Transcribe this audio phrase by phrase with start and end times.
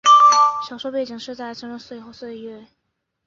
[0.67, 2.65] 小说背景设在奥匈帝国的最后岁月。